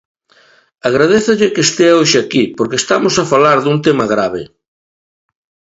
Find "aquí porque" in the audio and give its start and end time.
2.21-2.79